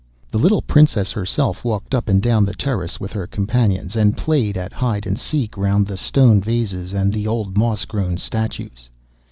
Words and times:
The 0.31 0.39
little 0.39 0.63
Princess 0.63 1.11
herself 1.11 1.63
walked 1.63 1.93
up 1.93 2.09
and 2.09 2.23
down 2.23 2.43
the 2.43 2.55
terrace 2.55 2.99
with 2.99 3.11
her 3.13 3.27
companions, 3.27 3.95
and 3.95 4.17
played 4.17 4.57
at 4.57 4.73
hide 4.73 5.05
and 5.05 5.15
seek 5.15 5.55
round 5.55 5.85
the 5.85 5.95
stone 5.95 6.41
vases 6.41 6.91
and 6.91 7.13
the 7.13 7.27
old 7.27 7.55
moss 7.55 7.85
grown 7.85 8.17
statues. 8.17 8.89